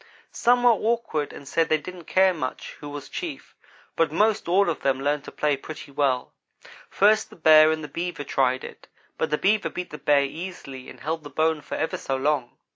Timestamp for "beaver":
7.87-8.23, 9.37-9.69